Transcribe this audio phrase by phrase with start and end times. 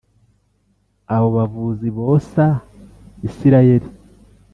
[1.15, 2.45] abo bavuzi bosa
[3.27, 3.89] Isirayeli